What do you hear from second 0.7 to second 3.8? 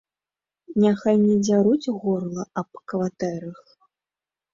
Няхай не дзяруць горла аб кватэрах.